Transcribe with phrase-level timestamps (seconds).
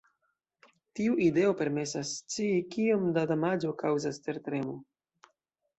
[0.99, 4.79] Tiu ideo permesas scii kiom da damaĝo kaŭzas tertremo.